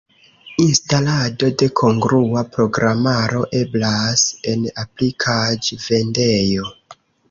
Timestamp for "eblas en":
3.63-4.69